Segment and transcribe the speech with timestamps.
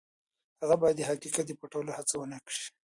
[0.61, 2.63] هغه باید د حقیقت د پټولو هڅه ونه کړي.